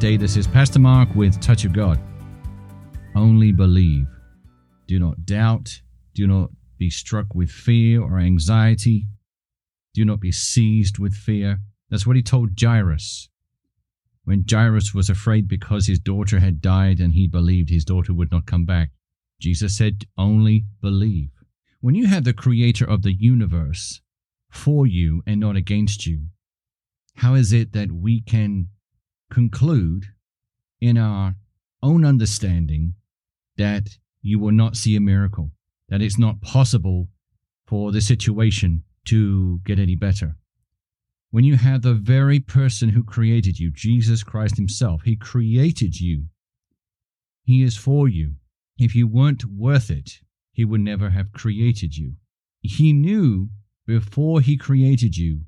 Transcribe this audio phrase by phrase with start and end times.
[0.00, 0.16] day.
[0.16, 2.00] This is Pastor Mark with Touch of God.
[3.14, 4.06] Only believe.
[4.86, 5.82] Do not doubt.
[6.14, 9.08] Do not be struck with fear or anxiety.
[9.92, 11.58] Do not be seized with fear.
[11.90, 13.28] That's what he told Jairus.
[14.24, 18.30] When Jairus was afraid because his daughter had died and he believed his daughter would
[18.30, 18.92] not come back,
[19.38, 21.28] Jesus said, Only believe.
[21.82, 24.00] When you have the creator of the universe
[24.50, 26.28] for you and not against you,
[27.16, 28.68] how is it that we can
[29.30, 30.06] conclude
[30.80, 31.36] in our
[31.82, 32.94] own understanding
[33.56, 33.88] that
[34.22, 35.50] you will not see a miracle,
[35.88, 37.08] that it's not possible
[37.66, 40.36] for the situation to get any better.
[41.30, 46.24] When you have the very person who created you, Jesus Christ Himself, He created you.
[47.44, 48.34] He is for you.
[48.78, 50.20] If you weren't worth it,
[50.52, 52.14] He would never have created you.
[52.62, 53.50] He knew
[53.86, 55.42] before He created you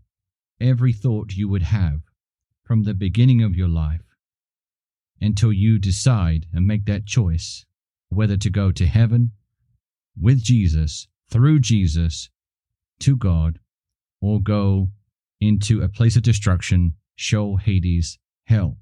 [0.60, 2.00] every thought you would have
[2.64, 4.02] from the beginning of your life
[5.20, 7.64] until you decide and make that choice
[8.08, 9.32] whether to go to heaven
[10.20, 12.28] with Jesus, through Jesus,
[13.00, 13.58] to God,
[14.20, 14.90] or go
[15.40, 18.76] into a place of destruction, Sheol, Hades, hell,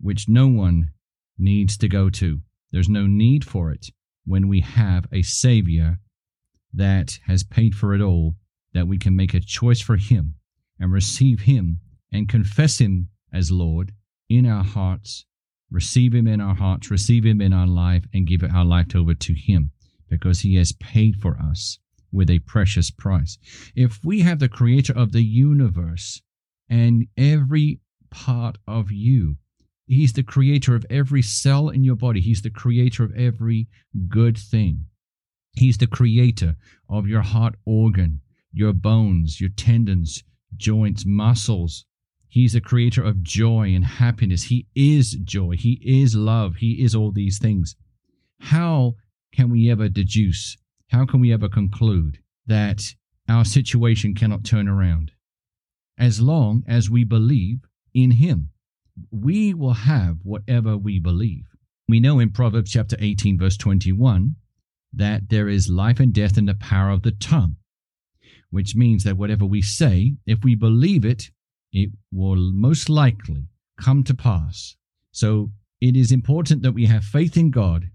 [0.00, 0.90] which no one
[1.38, 2.40] needs to go to.
[2.72, 3.86] There's no need for it
[4.24, 5.98] when we have a Savior
[6.72, 8.36] that has paid for it all,
[8.72, 10.34] that we can make a choice for Him
[10.78, 11.80] and receive Him
[12.12, 13.92] and confess Him as Lord
[14.28, 15.24] in our hearts,
[15.70, 19.14] receive Him in our hearts, receive Him in our life, and give our life over
[19.14, 19.70] to Him
[20.08, 21.78] because He has paid for us
[22.12, 23.38] with a precious price.
[23.74, 26.22] If we have the Creator of the universe
[26.68, 27.80] and every
[28.10, 29.36] part of you,
[29.90, 32.20] He's the creator of every cell in your body.
[32.20, 33.66] He's the creator of every
[34.06, 34.84] good thing.
[35.52, 36.54] He's the creator
[36.88, 38.20] of your heart organ,
[38.52, 40.22] your bones, your tendons,
[40.56, 41.86] joints, muscles.
[42.30, 44.44] He's a creator of joy and happiness.
[44.44, 45.56] He is joy.
[45.58, 46.56] He is love.
[46.56, 47.74] He is all these things.
[48.38, 48.94] How
[49.34, 50.56] can we ever deduce?
[50.88, 52.94] How can we ever conclude that
[53.28, 55.10] our situation cannot turn around?
[55.98, 58.50] As long as we believe in Him,
[59.10, 61.44] we will have whatever we believe.
[61.88, 64.36] We know in Proverbs chapter 18, verse 21,
[64.92, 67.56] that there is life and death in the power of the tongue
[68.50, 71.30] which means that whatever we say, if we believe it,
[71.72, 73.48] it will most likely
[73.80, 74.76] come to pass.
[75.12, 75.50] So
[75.80, 77.90] it is important that we have faith in God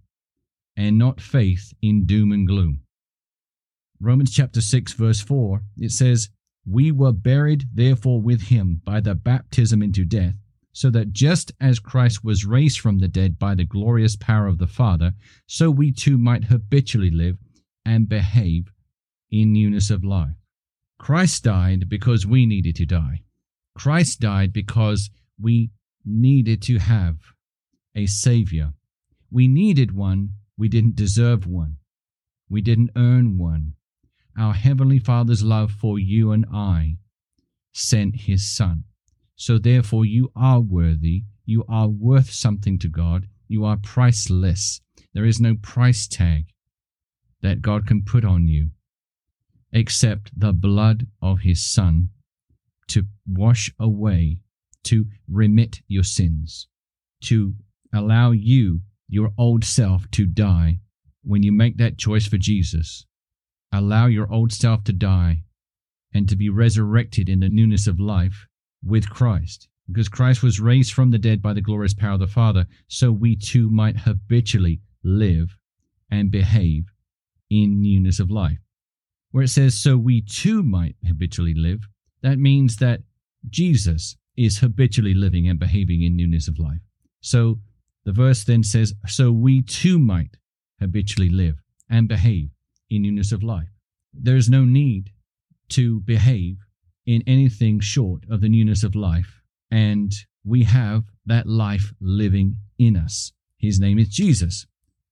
[0.75, 2.81] and not faith in doom and gloom.
[4.01, 6.29] Romans chapter 6, verse 4, it says,
[6.65, 10.35] We were buried therefore with him by the baptism into death,
[10.73, 14.57] so that just as Christ was raised from the dead by the glorious power of
[14.57, 15.13] the Father,
[15.47, 17.37] so we too might habitually live
[17.85, 18.71] and behave
[19.31, 20.35] in newness of life.
[20.97, 23.21] Christ died because we needed to die.
[23.75, 25.09] Christ died because
[25.39, 25.71] we
[26.05, 27.17] needed to have
[27.93, 28.73] a Savior.
[29.29, 30.29] We needed one.
[30.57, 31.77] We didn't deserve one.
[32.49, 33.73] We didn't earn one.
[34.37, 36.97] Our Heavenly Father's love for you and I
[37.73, 38.85] sent His Son.
[39.35, 41.23] So therefore, you are worthy.
[41.45, 43.27] You are worth something to God.
[43.47, 44.81] You are priceless.
[45.13, 46.47] There is no price tag
[47.41, 48.71] that God can put on you
[49.71, 52.09] except the blood of his Son
[52.89, 54.39] to wash away,
[54.83, 56.67] to remit your sins,
[57.21, 57.55] to
[57.93, 60.79] allow you, your old self, to die.
[61.23, 63.05] When you make that choice for Jesus,
[63.71, 65.43] allow your old self to die
[66.13, 68.47] and to be resurrected in the newness of life
[68.83, 69.67] with Christ.
[69.87, 73.11] Because Christ was raised from the dead by the glorious power of the Father, so
[73.11, 75.57] we too might habitually live
[76.09, 76.85] and behave
[77.49, 78.59] in newness of life
[79.35, 81.89] where it says, So we too might habitually live,
[82.25, 83.01] that means that
[83.49, 86.81] Jesus is habitually living and behaving in newness of life.
[87.21, 87.59] So
[88.03, 90.37] the verse then says, So we too might
[90.79, 92.49] habitually live and behave
[92.89, 93.69] in newness of life.
[94.13, 95.11] There is no need
[95.69, 96.57] to behave
[97.05, 99.41] in anything short of the newness of life.
[99.71, 100.11] And
[100.43, 103.33] we have that life living in us.
[103.57, 104.65] His name is Jesus.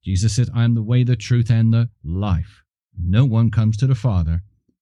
[0.03, 2.63] Jesus said, I am the way, the truth, and the life.
[2.99, 4.41] No one comes to the Father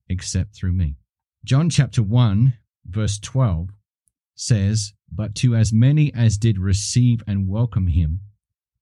[0.09, 0.97] except through me.
[1.43, 2.53] John chapter 1,
[2.85, 3.69] verse 12
[4.35, 8.21] says, But to as many as did receive and welcome him,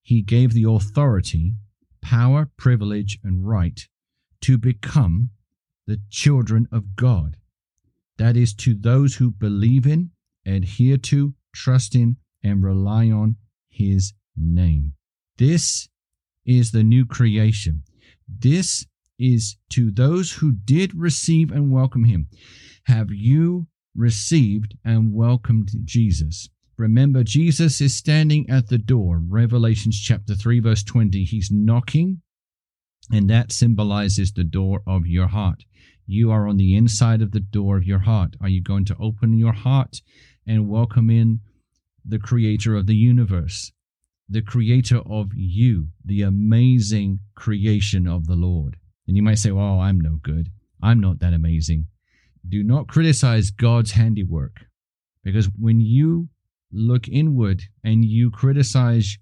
[0.01, 1.53] he gave the authority,
[2.01, 3.87] power, privilege, and right
[4.41, 5.29] to become
[5.87, 7.37] the children of God.
[8.17, 10.11] That is, to those who believe in,
[10.45, 13.37] adhere to, trust in, and rely on
[13.69, 14.95] his name.
[15.37, 15.87] This
[16.45, 17.83] is the new creation.
[18.27, 18.85] This
[19.19, 22.27] is to those who did receive and welcome him.
[22.85, 26.49] Have you received and welcomed Jesus?
[26.77, 29.21] Remember, Jesus is standing at the door.
[29.27, 31.25] Revelations chapter 3, verse 20.
[31.25, 32.21] He's knocking,
[33.11, 35.65] and that symbolizes the door of your heart.
[36.07, 38.35] You are on the inside of the door of your heart.
[38.41, 40.01] Are you going to open your heart
[40.47, 41.41] and welcome in
[42.05, 43.73] the creator of the universe,
[44.29, 48.77] the creator of you, the amazing creation of the Lord?
[49.09, 50.51] And you might say, Well, I'm no good.
[50.83, 51.87] I'm not that amazing.
[52.47, 54.67] Do not criticize God's handiwork
[55.23, 56.29] because when you
[56.71, 59.17] look inward and you criticize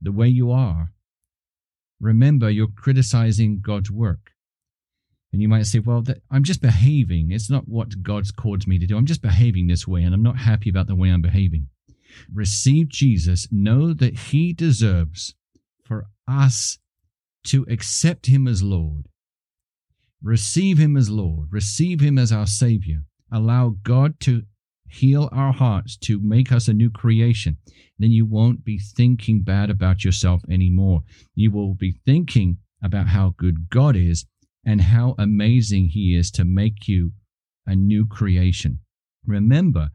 [0.00, 0.92] the way you are,
[2.00, 4.30] remember you're criticizing God's work.
[5.32, 7.32] And you might say, well, that, I'm just behaving.
[7.32, 8.96] It's not what God's called me to do.
[8.96, 11.66] I'm just behaving this way, and I'm not happy about the way I'm behaving.
[12.32, 13.48] Receive Jesus.
[13.50, 15.34] Know that He deserves
[15.82, 16.78] for us
[17.44, 19.08] to accept Him as Lord.
[20.22, 21.48] Receive Him as Lord.
[21.50, 23.04] Receive Him as our Savior.
[23.30, 24.42] Allow God to
[24.88, 27.58] heal our hearts to make us a new creation,
[27.98, 31.02] then you won't be thinking bad about yourself anymore.
[31.34, 34.26] You will be thinking about how good God is
[34.64, 37.12] and how amazing He is to make you
[37.66, 38.80] a new creation.
[39.26, 39.90] Remember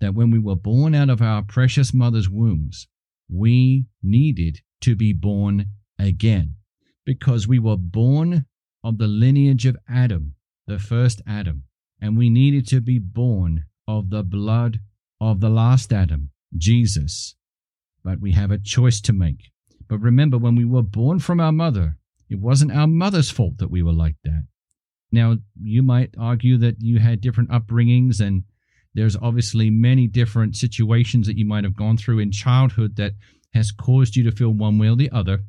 [0.00, 2.86] that when we were born out of our precious mother's wombs,
[3.30, 5.66] we needed to be born
[5.98, 6.56] again
[7.04, 8.46] because we were born
[8.82, 10.34] of the lineage of Adam,
[10.66, 11.64] the first Adam,
[12.00, 14.80] and we needed to be born of the blood
[15.20, 17.36] of the last Adam, Jesus.
[18.02, 19.50] But we have a choice to make.
[19.88, 21.96] But remember, when we were born from our mother,
[22.28, 24.46] it wasn't our mother's fault that we were like that.
[25.12, 28.44] Now, you might argue that you had different upbringings, and
[28.94, 33.12] there's obviously many different situations that you might have gone through in childhood that
[33.52, 35.44] has caused you to feel one way or the other.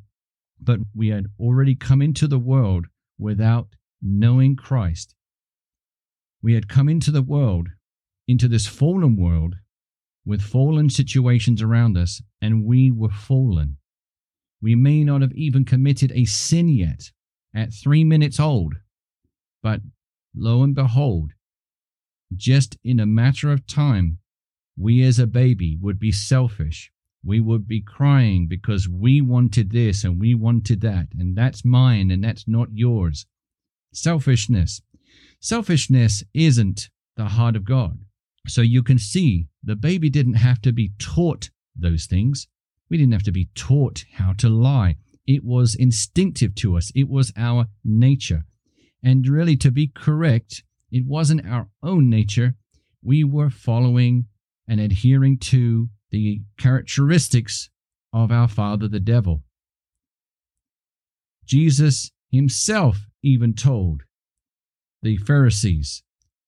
[0.60, 2.86] But we had already come into the world
[3.18, 3.68] without
[4.02, 5.14] knowing Christ.
[6.42, 7.68] We had come into the world
[8.28, 9.54] into this fallen world
[10.24, 13.76] with fallen situations around us, and we were fallen.
[14.60, 17.12] We may not have even committed a sin yet
[17.54, 18.74] at three minutes old,
[19.62, 19.80] but
[20.34, 21.32] lo and behold,
[22.34, 24.18] just in a matter of time,
[24.76, 26.90] we as a baby would be selfish.
[27.26, 32.12] We would be crying because we wanted this and we wanted that, and that's mine
[32.12, 33.26] and that's not yours.
[33.92, 34.80] Selfishness.
[35.40, 37.98] Selfishness isn't the heart of God.
[38.46, 42.46] So you can see the baby didn't have to be taught those things.
[42.88, 44.96] We didn't have to be taught how to lie.
[45.26, 48.44] It was instinctive to us, it was our nature.
[49.02, 50.62] And really, to be correct,
[50.92, 52.54] it wasn't our own nature.
[53.02, 54.26] We were following
[54.68, 57.70] and adhering to the characteristics
[58.12, 59.42] of our father, the devil.
[61.44, 64.02] Jesus himself even told
[65.02, 66.02] the Pharisees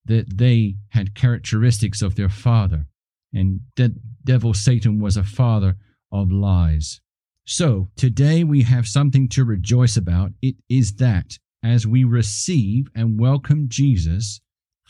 [0.05, 2.87] that they had characteristics of their father,
[3.33, 3.93] and that
[4.25, 5.77] devil Satan was a father
[6.11, 7.01] of lies.
[7.45, 10.33] So today we have something to rejoice about.
[10.43, 14.41] It is that as we receive and welcome Jesus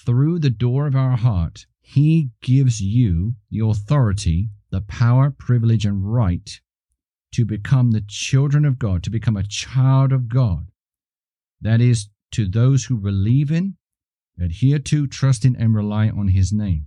[0.05, 6.13] through the door of our heart, he gives you the authority, the power, privilege, and
[6.13, 6.61] right
[7.33, 10.69] to become the children of God, to become a child of God.
[11.61, 13.77] That is, to those who believe in
[14.41, 16.87] adhere to, trust in, and rely on his name.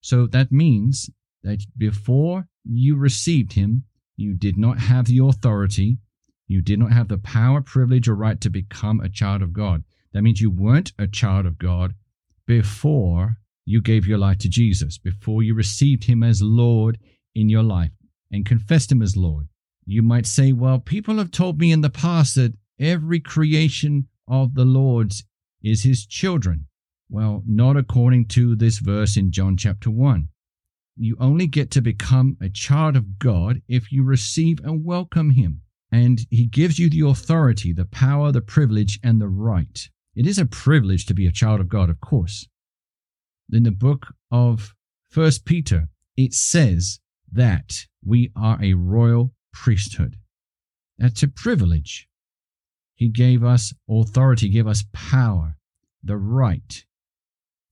[0.00, 1.10] So that means
[1.42, 3.84] that before you received him,
[4.16, 5.98] you did not have the authority,
[6.46, 9.82] you did not have the power, privilege, or right to become a child of God.
[10.12, 11.94] That means you weren't a child of God
[12.46, 16.98] before you gave your life to Jesus, before you received him as Lord
[17.34, 17.92] in your life
[18.30, 19.48] and confessed him as Lord.
[19.86, 24.54] You might say, well, people have told me in the past that every creation of
[24.54, 25.24] the Lord's
[25.62, 26.66] is his children.
[27.08, 30.28] Well, not according to this verse in John chapter 1.
[30.96, 35.62] You only get to become a child of God if you receive and welcome him.
[35.90, 39.88] And he gives you the authority, the power, the privilege, and the right.
[40.14, 42.48] It is a privilege to be a child of God, of course.
[43.52, 44.74] In the book of
[45.10, 50.16] First Peter, it says that we are a royal priesthood.
[50.98, 52.08] That's a privilege.
[52.94, 55.56] He gave us authority, gave us power,
[56.02, 56.84] the right.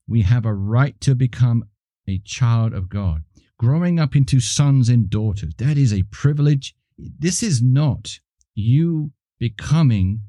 [0.09, 1.65] We have a right to become
[2.09, 3.23] a child of God.
[3.59, 6.75] Growing up into sons and daughters, that is a privilege.
[6.99, 8.19] This is not
[8.55, 10.23] you becoming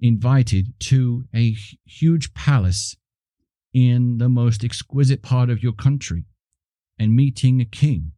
[0.00, 2.96] invited to a huge palace
[3.72, 6.24] in the most exquisite part of your country
[6.98, 8.12] and meeting a king.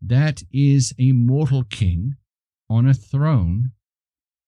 [0.00, 2.16] That is a mortal king
[2.68, 3.72] on a throne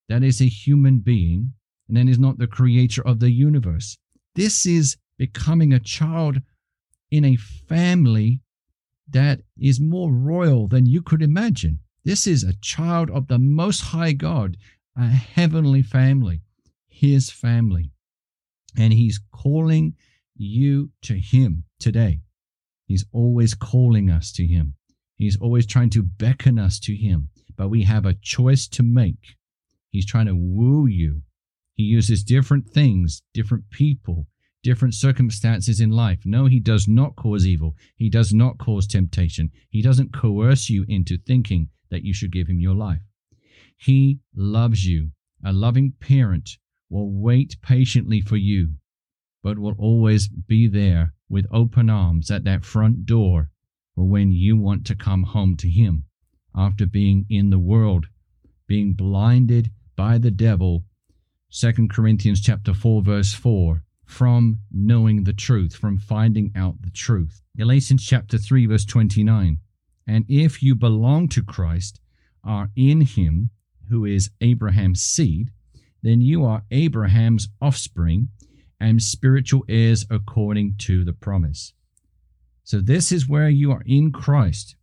[0.08, 1.52] that is a human being
[1.88, 3.98] and then is not the creator of the universe.
[4.34, 6.40] This is becoming a child
[7.10, 8.40] in a family
[9.10, 11.80] that is more royal than you could imagine.
[12.04, 14.56] This is a child of the Most High God,
[14.96, 16.42] a heavenly family,
[16.88, 17.90] his family.
[18.76, 19.94] And he's calling
[20.38, 22.20] you to him today.
[22.86, 24.74] He's always calling us to him.
[25.16, 29.36] He's always trying to beckon us to him, but we have a choice to make.
[29.90, 31.22] He's trying to woo you.
[31.74, 34.26] He uses different things, different people,
[34.62, 36.20] different circumstances in life.
[36.24, 37.74] No, he does not cause evil.
[37.96, 39.50] He does not cause temptation.
[39.70, 43.02] He doesn't coerce you into thinking that you should give him your life.
[43.76, 45.10] He loves you.
[45.44, 46.50] A loving parent
[46.90, 48.74] will wait patiently for you,
[49.42, 53.50] but will always be there with open arms at that front door
[53.96, 56.04] or when you want to come home to Him
[56.54, 58.06] after being in the world,
[58.66, 60.84] being blinded by the devil.
[61.50, 67.42] 2 Corinthians chapter 4 verse 4 from knowing the truth, from finding out the truth.
[67.56, 69.58] Galatians chapter 3 verse 29.
[70.06, 72.00] And if you belong to Christ,
[72.44, 73.50] are in him,
[73.90, 75.50] who is Abraham's seed,
[76.02, 78.28] then you are Abraham's offspring
[78.80, 81.72] and spiritual heirs according to the promise.
[82.64, 84.76] So, this is where you are in Christ.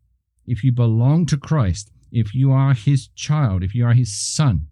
[0.46, 4.68] If you belong to Christ, if you are his child, if you are his son,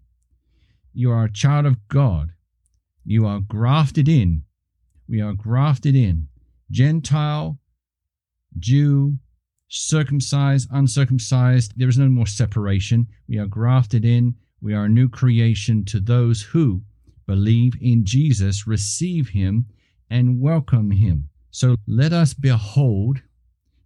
[0.92, 2.30] you are a child of God.
[3.04, 4.44] You are grafted in.
[5.08, 6.28] We are grafted in.
[6.70, 7.58] Gentile,
[8.58, 9.18] Jew,
[9.68, 11.74] circumcised, uncircumcised.
[11.76, 13.08] There is no more separation.
[13.28, 14.36] We are grafted in.
[14.60, 16.82] We are a new creation to those who
[17.26, 19.66] believe in Jesus, receive him,
[20.10, 21.28] and welcome him.
[21.50, 23.22] So let us behold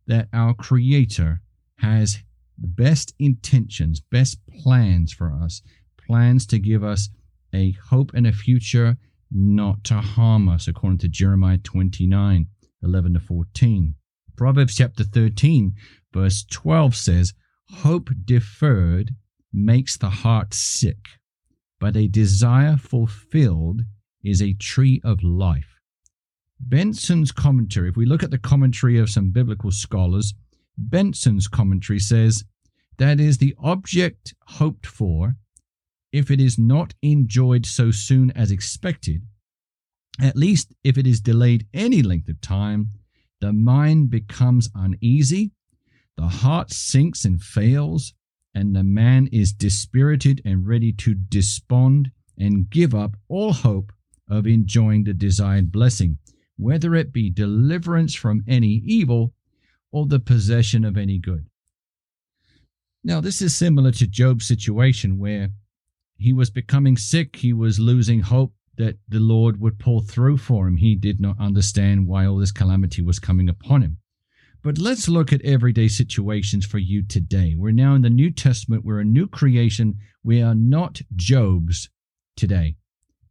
[0.07, 1.41] that our Creator
[1.79, 2.19] has
[2.59, 5.63] the best intentions, best plans for us,
[6.07, 7.11] plans to give us
[7.55, 8.97] a hope and a future,
[9.31, 12.47] not to harm us, according to Jeremiah 29
[12.83, 13.95] 11 to 14.
[14.37, 15.75] Proverbs chapter 13,
[16.13, 17.35] verse 12 says,
[17.71, 19.15] Hope deferred
[19.53, 21.09] makes the heart sick,
[21.81, 23.83] but a desire fulfilled
[24.23, 25.81] is a tree of life.
[26.61, 30.35] Benson's commentary, if we look at the commentary of some biblical scholars,
[30.77, 32.45] Benson's commentary says
[32.99, 35.37] that is the object hoped for,
[36.13, 39.23] if it is not enjoyed so soon as expected,
[40.21, 42.91] at least if it is delayed any length of time,
[43.41, 45.53] the mind becomes uneasy,
[46.17, 48.15] the heart sinks and fails,
[48.55, 53.93] and the man is dispirited and ready to despond and give up all hope
[54.29, 56.19] of enjoying the desired blessing
[56.59, 59.33] whether it be deliverance from any evil
[59.93, 61.47] or the possession of any good.
[63.03, 65.51] Now, this is similar to Job's situation where
[66.17, 70.67] he was becoming sick, he was losing hope that the Lord would pull through for
[70.67, 70.77] him.
[70.77, 73.99] He did not understand why all this calamity was coming upon him.
[74.63, 77.55] But let's look at everyday situations for you today.
[77.57, 79.99] We're now in the New Testament, we're a new creation.
[80.25, 81.89] We are not Job's
[82.37, 82.77] today.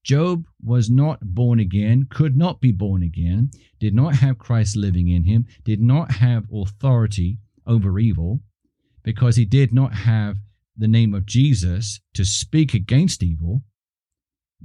[0.03, 5.09] Job was not born again, could not be born again, did not have Christ living
[5.09, 8.39] in him, did not have authority over evil,
[9.03, 10.37] because he did not have
[10.77, 13.63] the name of Jesus to speak against evil.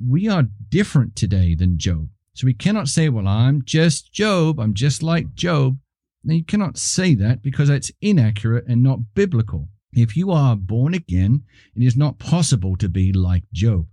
[0.01, 2.09] We are different today than Job.
[2.35, 5.79] So we cannot say, well, I'm just Job, I'm just like Job.
[6.25, 9.69] Now, you cannot say that because it's inaccurate and not biblical.
[9.93, 11.43] If you are born again,
[11.75, 13.87] it is not possible to be like Job.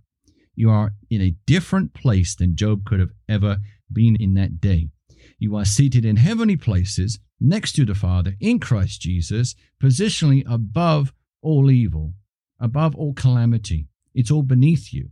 [0.54, 3.58] You are in a different place than Job could have ever
[3.92, 4.90] been in that day.
[5.38, 11.12] You are seated in heavenly places next to the Father in Christ Jesus, positionally above
[11.42, 12.14] all evil,
[12.58, 13.88] above all calamity.
[14.14, 15.10] It's all beneath you.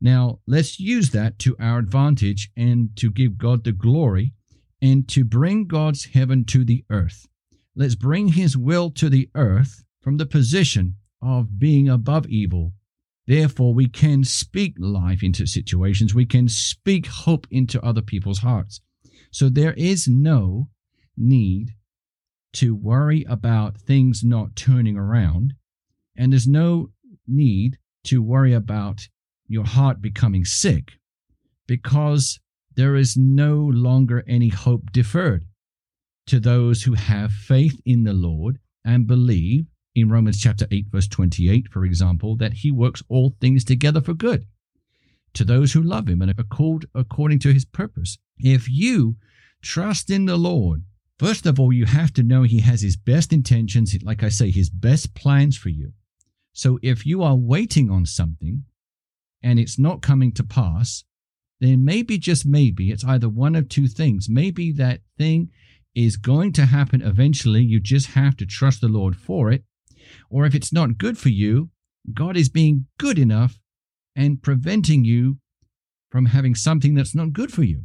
[0.00, 4.34] Now, let's use that to our advantage and to give God the glory
[4.82, 7.26] and to bring God's heaven to the earth.
[7.74, 12.74] Let's bring His will to the earth from the position of being above evil
[13.26, 16.14] Therefore, we can speak life into situations.
[16.14, 18.80] We can speak hope into other people's hearts.
[19.30, 20.68] So there is no
[21.16, 21.74] need
[22.54, 25.54] to worry about things not turning around.
[26.16, 26.90] And there's no
[27.26, 29.08] need to worry about
[29.46, 30.92] your heart becoming sick
[31.66, 32.40] because
[32.76, 35.44] there is no longer any hope deferred
[36.26, 41.08] to those who have faith in the Lord and believe in Romans chapter 8, verse
[41.08, 44.46] 28, for example, that he works all things together for good
[45.34, 48.18] to those who love him and are called according to his purpose.
[48.38, 49.16] If you
[49.62, 50.84] trust in the Lord,
[51.18, 54.50] first of all, you have to know he has his best intentions, like I say,
[54.50, 55.92] his best plans for you.
[56.52, 58.64] So if you are waiting on something
[59.42, 61.04] and it's not coming to pass,
[61.62, 64.28] then maybe, just maybe, it's either one of two things.
[64.28, 65.50] Maybe that thing
[65.94, 67.62] is going to happen eventually.
[67.62, 69.62] You just have to trust the Lord for it.
[70.28, 71.70] Or if it's not good for you,
[72.12, 73.60] God is being good enough
[74.16, 75.38] and preventing you
[76.10, 77.84] from having something that's not good for you.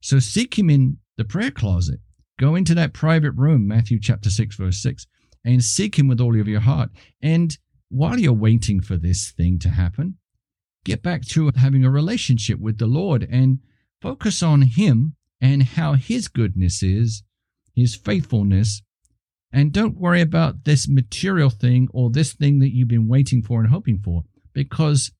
[0.00, 1.98] So seek Him in the prayer closet.
[2.38, 5.06] Go into that private room, Matthew chapter 6, verse 6,
[5.44, 6.90] and seek Him with all of your heart.
[7.20, 10.18] And while you're waiting for this thing to happen,
[10.84, 13.58] get back to having a relationship with the Lord and
[14.00, 17.22] focus on Him and how His goodness is,
[17.74, 18.82] His faithfulness,
[19.52, 23.60] and don't worry about this material thing or this thing that you've been waiting for
[23.60, 24.24] and hoping for,
[24.54, 25.12] because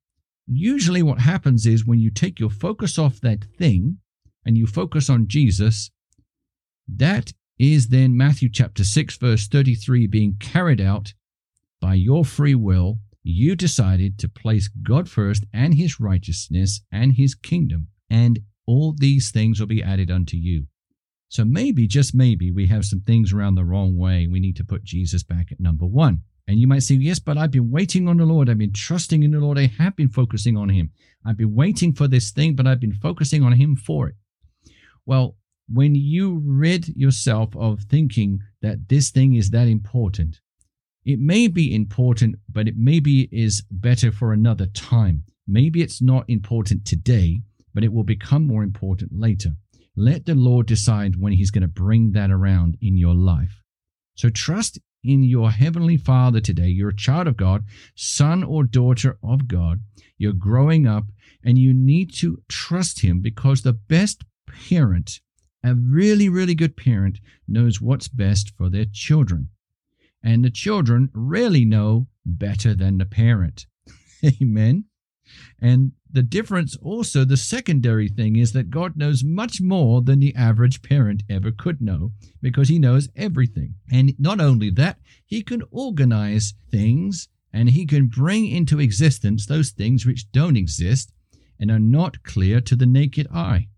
[0.47, 3.99] usually what happens is when you take your focus off that thing
[4.45, 5.91] and you focus on Jesus,
[6.89, 11.13] that is then Matthew chapter 6, verse 33 being carried out
[11.81, 12.99] by your free will.
[13.23, 19.31] You decided to place God first and his righteousness and his kingdom, and all these
[19.31, 20.67] things will be added unto you.
[21.29, 24.27] So maybe, just maybe, we have some things around the wrong way.
[24.27, 26.23] We need to put Jesus back at number one.
[26.47, 28.51] And you might say, Yes, but I've been waiting on the Lord.
[28.51, 29.59] I've been trusting in the Lord.
[29.59, 30.91] I have been focusing on Him.
[31.25, 34.17] I've been waiting for this thing, but I've been focusing on Him for it.
[35.07, 35.37] Well,
[35.73, 40.41] when you rid yourself of thinking that this thing is that important,
[41.05, 45.25] it may be important, but it maybe is better for another time.
[45.49, 47.41] Maybe it's not important today,
[47.75, 49.57] but it will become more important later.
[49.97, 53.63] Let the Lord decide when He's going to bring that around in your life.
[54.15, 56.69] So trust in your Heavenly Father today.
[56.69, 57.65] You're a child of God,
[57.97, 59.81] son or daughter of God.
[60.17, 61.05] You're growing up
[61.45, 64.23] and you need to trust Him because the best
[64.69, 65.21] parent,
[65.65, 69.49] a really, really good parent, knows what's best for their children.
[70.25, 73.67] And the children rarely know better than the parent.
[74.43, 74.85] Amen.
[75.61, 80.35] And the difference also, the secondary thing is that God knows much more than the
[80.35, 83.75] average parent ever could know because he knows everything.
[83.91, 89.71] And not only that, he can organize things and he can bring into existence those
[89.71, 91.13] things which don't exist
[91.59, 93.69] and are not clear to the naked eye.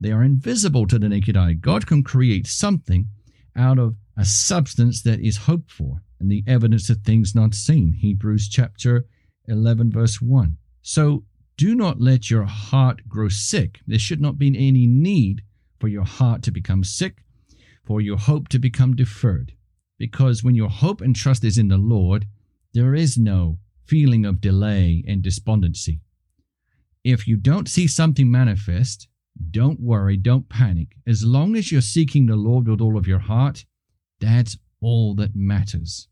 [0.00, 1.54] They are invisible to the naked eye.
[1.54, 3.08] God can create something
[3.56, 7.92] out of a substance that is hoped for and the evidence of things not seen.
[7.92, 9.06] Hebrews chapter
[9.48, 10.56] 11, verse 1.
[10.82, 11.24] So
[11.56, 13.80] do not let your heart grow sick.
[13.86, 15.42] There should not be any need
[15.78, 17.24] for your heart to become sick,
[17.84, 19.52] for your hope to become deferred.
[19.98, 22.26] Because when your hope and trust is in the Lord,
[22.74, 26.00] there is no feeling of delay and despondency.
[27.04, 29.08] If you don't see something manifest,
[29.50, 30.96] don't worry, don't panic.
[31.06, 33.64] As long as you're seeking the Lord with all of your heart,
[34.22, 36.08] that's all that matters.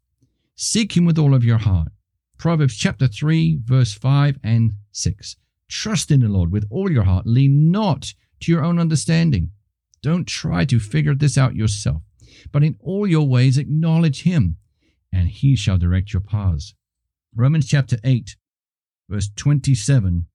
[0.56, 1.88] Seek Him with all of your heart.
[2.36, 5.36] Proverbs chapter 3, verse 5 and 6.
[5.68, 7.26] Trust in the Lord with all your heart.
[7.26, 9.50] Lean not to your own understanding.
[10.02, 12.02] Don't try to figure this out yourself,
[12.52, 14.56] but in all your ways acknowledge Him,
[15.12, 16.74] and He shall direct your paths.
[17.34, 18.36] Romans chapter 8,
[19.08, 20.26] verse 27.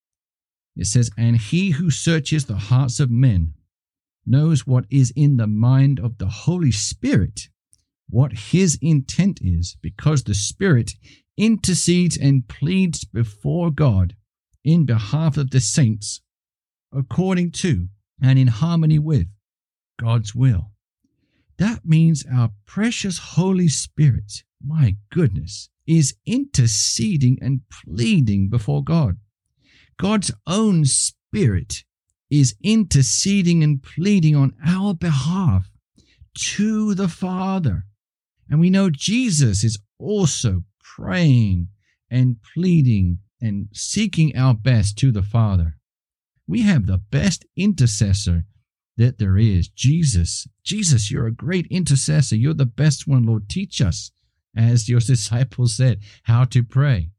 [0.77, 3.53] It says, And He who searches the hearts of men
[4.25, 7.49] knows what is in the mind of the Holy Spirit,
[8.09, 10.91] what His intent is, because the Spirit
[11.37, 14.15] intercedes and pleads before God
[14.63, 16.21] in behalf of the saints
[16.93, 17.87] according to
[18.21, 19.27] and in harmony with
[19.99, 20.71] God's will.
[21.57, 29.17] That means our precious Holy Spirit, my goodness, is interceding and pleading before God.
[29.97, 31.83] God's own Spirit
[32.29, 35.69] is interceding and pleading on our behalf
[36.33, 37.85] to the Father.
[38.49, 40.63] And we know Jesus is also
[40.95, 41.69] praying
[42.09, 45.77] and pleading and seeking our best to the Father.
[46.47, 48.45] We have the best intercessor
[48.97, 50.47] that there is Jesus.
[50.63, 52.35] Jesus, you're a great intercessor.
[52.35, 53.49] You're the best one, Lord.
[53.49, 54.11] Teach us,
[54.55, 57.09] as your disciples said, how to pray.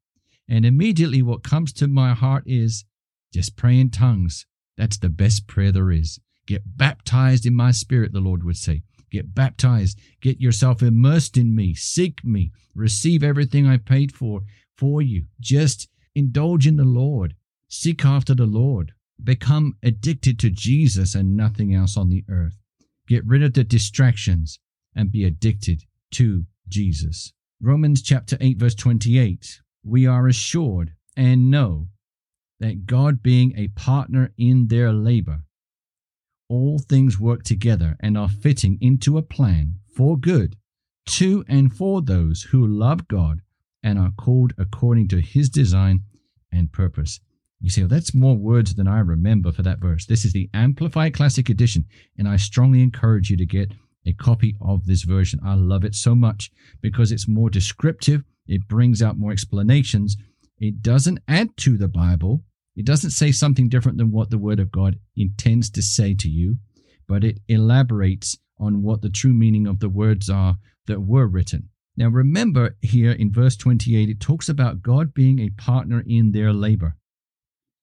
[0.48, 2.84] And immediately what comes to my heart is
[3.32, 4.46] just pray in tongues.
[4.76, 6.20] That's the best prayer there is.
[6.46, 8.82] Get baptized in my spirit, the Lord would say.
[9.10, 9.98] Get baptized.
[10.20, 11.74] Get yourself immersed in me.
[11.74, 12.52] Seek me.
[12.74, 14.42] Receive everything I paid for
[14.76, 15.26] for you.
[15.40, 17.34] Just indulge in the Lord.
[17.68, 18.92] Seek after the Lord.
[19.22, 22.58] Become addicted to Jesus and nothing else on the earth.
[23.08, 24.58] Get rid of the distractions
[24.94, 27.32] and be addicted to Jesus.
[27.60, 29.60] Romans chapter 8 verse 28.
[29.84, 31.88] We are assured and know
[32.60, 35.42] that God being a partner in their labor
[36.48, 40.56] all things work together and are fitting into a plan for good
[41.06, 43.40] to and for those who love God
[43.82, 46.00] and are called according to his design
[46.52, 47.20] and purpose.
[47.60, 50.06] You say, well, that's more words than I remember for that verse.
[50.06, 51.86] This is the Amplified Classic Edition,
[52.18, 53.72] and I strongly encourage you to get
[54.04, 55.40] a copy of this version.
[55.44, 60.16] I love it so much because it's more descriptive, it brings out more explanations,
[60.58, 62.42] it doesn't add to the Bible,
[62.76, 66.28] it doesn't say something different than what the Word of God intends to say to
[66.28, 66.58] you,
[67.08, 71.70] but it elaborates on what the true meaning of the words are that were written.
[71.96, 76.52] Now, remember here in verse 28, it talks about God being a partner in their
[76.52, 76.96] labor.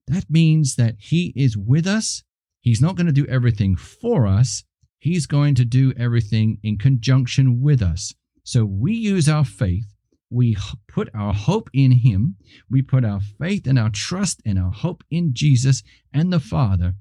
[0.07, 2.23] That means that He is with us.
[2.61, 4.63] He's not going to do everything for us,
[4.99, 8.13] He's going to do everything in conjunction with us.
[8.43, 9.92] So we use our faith.
[10.33, 12.37] We put our hope in Him.
[12.67, 16.95] We put our faith and our trust and our hope in Jesus and the Father.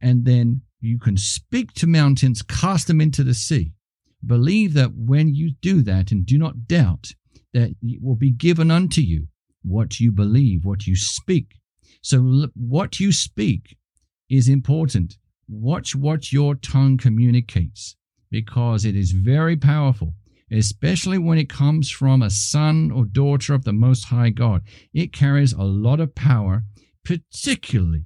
[0.00, 3.72] And then you can speak to mountains, cast them into the sea.
[4.24, 7.12] Believe that when you do that and do not doubt
[7.52, 9.28] that it will be given unto you
[9.62, 11.56] what you believe, what you speak.
[12.00, 13.76] So, what you speak
[14.30, 15.18] is important.
[15.46, 17.96] Watch what your tongue communicates
[18.30, 20.14] because it is very powerful,
[20.52, 24.62] especially when it comes from a son or daughter of the Most High God.
[24.92, 26.64] It carries a lot of power,
[27.04, 28.04] particularly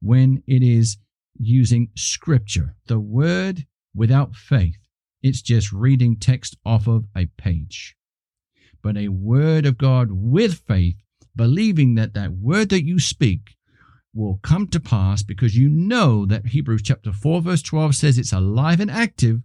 [0.00, 0.98] when it is
[1.38, 2.74] using scripture.
[2.86, 4.76] The word without faith,
[5.22, 7.96] it's just reading text off of a page.
[8.82, 10.96] But a word of God with faith,
[11.34, 13.56] believing that that word that you speak
[14.12, 18.32] will come to pass because you know that Hebrews chapter 4 verse 12 says it's
[18.32, 19.40] alive and active,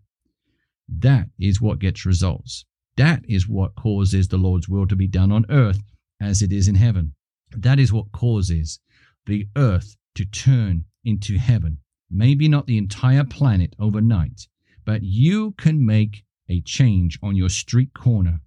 [0.97, 2.65] that is what gets results.
[2.97, 5.82] That is what causes the Lord's will to be done on earth
[6.19, 7.13] as it is in heaven.
[7.52, 8.80] That is what causes
[9.25, 11.78] the earth to turn into heaven.
[12.12, 14.47] Maybe not the entire planet overnight,
[14.84, 18.41] but you can make a change on your street corner.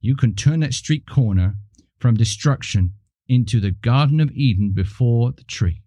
[0.00, 1.56] You can turn that street corner
[1.98, 2.92] from destruction
[3.28, 5.82] into the Garden of Eden before the tree.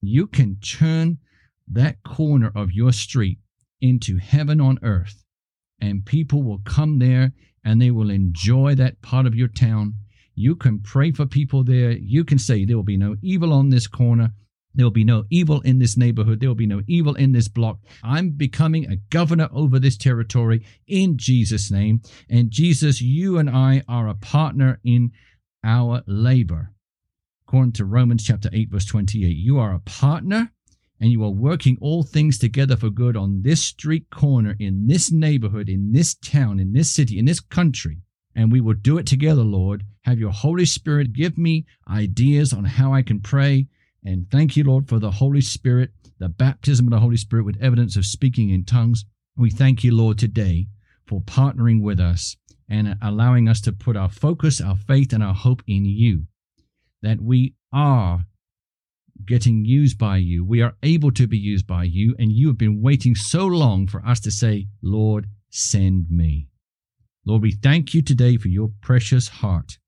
[0.00, 1.18] You can turn
[1.66, 3.38] that corner of your street
[3.80, 5.21] into heaven on earth,
[5.82, 7.32] and people will come there
[7.64, 9.94] and they will enjoy that part of your town.
[10.34, 11.90] You can pray for people there.
[11.92, 14.32] You can say, There will be no evil on this corner.
[14.74, 16.40] There will be no evil in this neighborhood.
[16.40, 17.80] There will be no evil in this block.
[18.02, 22.00] I'm becoming a governor over this territory in Jesus' name.
[22.30, 25.12] And Jesus, you and I are a partner in
[25.62, 26.70] our labor.
[27.46, 30.52] According to Romans chapter 8, verse 28, you are a partner
[31.02, 35.10] and you are working all things together for good on this street corner, in this
[35.10, 37.98] neighborhood, in this town, in this city, in this country.
[38.36, 39.82] And we will do it together, Lord.
[40.02, 43.66] Have your Holy Spirit give me ideas on how I can pray.
[44.04, 47.60] And thank you, Lord, for the Holy Spirit, the baptism of the Holy Spirit with
[47.60, 49.04] evidence of speaking in tongues.
[49.36, 50.68] We thank you, Lord, today
[51.04, 52.36] for partnering with us
[52.68, 56.26] and allowing us to put our focus, our faith, and our hope in you.
[57.02, 58.24] That we are
[59.26, 60.44] getting used by you.
[60.44, 63.86] We are able to be used by you, and you have been waiting so long
[63.86, 66.48] for us to say, Lord, send me.
[67.24, 69.78] Lord, we thank you today for your precious heart,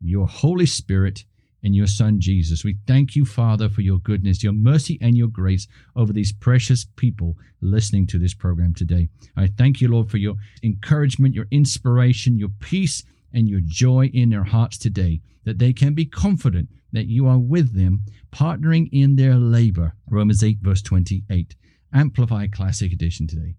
[0.00, 1.24] your Holy Spirit,
[1.62, 2.64] and your Son Jesus.
[2.64, 6.84] We thank you, Father, for your goodness, your mercy, and your grace over these precious
[6.96, 9.08] people listening to this program today.
[9.36, 14.30] I thank you, Lord, for your encouragement, your inspiration, your peace, and your joy in
[14.30, 19.16] their hearts today, that they can be confident that you are with them, partnering in
[19.16, 19.94] their labor.
[20.08, 21.56] Romans 8, verse 28,
[21.92, 23.54] Amplified Classic Edition today.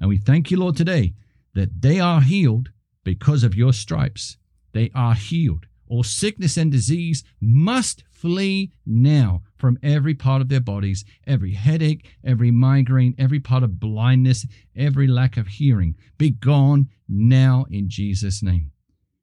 [0.00, 1.14] And we thank you, Lord, today
[1.54, 2.70] that they are healed
[3.04, 4.36] because of your stripes.
[4.72, 10.60] They are healed All sickness and disease must flee now from every part of their
[10.60, 15.94] bodies, every headache, every migraine, every part of blindness, every lack of hearing.
[16.18, 18.72] Be gone now in Jesus' name.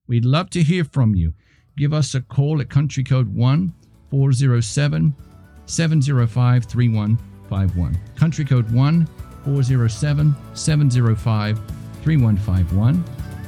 [0.08, 1.34] We'd love to hear from you.
[1.78, 3.74] Give us a call at country code 1
[4.10, 5.16] 407
[5.66, 8.00] 705 3151.
[8.16, 9.06] Country code 1
[9.44, 11.62] 407 705
[12.04, 13.04] 3151.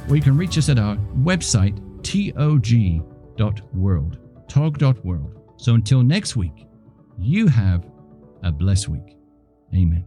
[0.08, 4.18] Or you can reach us at our website tog.world.
[4.48, 5.32] Tog.world.
[5.56, 6.66] So until next week,
[7.18, 7.86] you have
[8.42, 9.16] a blessed week.
[9.74, 10.04] Amen.